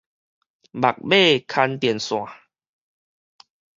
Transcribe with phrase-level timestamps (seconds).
[0.03, 0.05] 目尾
[1.45, 2.25] 牽電線